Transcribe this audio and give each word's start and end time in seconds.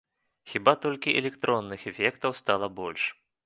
Хіба 0.53 0.73
толькі 0.85 1.13
электронных 1.21 1.87
эфектаў 1.95 2.37
стала 2.43 2.75
больш. 2.85 3.03